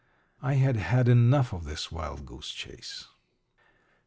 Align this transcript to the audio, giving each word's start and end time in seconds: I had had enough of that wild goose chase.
I 0.41 0.55
had 0.55 0.77
had 0.77 1.07
enough 1.07 1.53
of 1.53 1.63
that 1.65 1.91
wild 1.91 2.25
goose 2.25 2.49
chase. 2.49 3.05